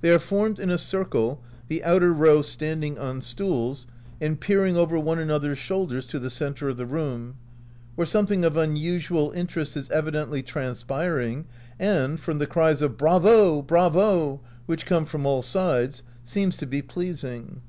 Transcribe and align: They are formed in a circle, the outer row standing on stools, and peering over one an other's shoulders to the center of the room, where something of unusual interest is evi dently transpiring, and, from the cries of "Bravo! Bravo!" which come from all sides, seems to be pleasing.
They 0.00 0.08
are 0.08 0.18
formed 0.18 0.58
in 0.58 0.70
a 0.70 0.78
circle, 0.78 1.42
the 1.68 1.84
outer 1.84 2.10
row 2.10 2.40
standing 2.40 2.98
on 2.98 3.20
stools, 3.20 3.86
and 4.18 4.40
peering 4.40 4.78
over 4.78 4.98
one 4.98 5.18
an 5.18 5.30
other's 5.30 5.58
shoulders 5.58 6.06
to 6.06 6.18
the 6.18 6.30
center 6.30 6.70
of 6.70 6.78
the 6.78 6.86
room, 6.86 7.34
where 7.94 8.06
something 8.06 8.46
of 8.46 8.56
unusual 8.56 9.30
interest 9.32 9.76
is 9.76 9.90
evi 9.90 10.12
dently 10.12 10.42
transpiring, 10.42 11.44
and, 11.78 12.18
from 12.18 12.38
the 12.38 12.46
cries 12.46 12.80
of 12.80 12.96
"Bravo! 12.96 13.60
Bravo!" 13.60 14.40
which 14.64 14.86
come 14.86 15.04
from 15.04 15.26
all 15.26 15.42
sides, 15.42 16.02
seems 16.24 16.56
to 16.56 16.66
be 16.66 16.80
pleasing. 16.80 17.60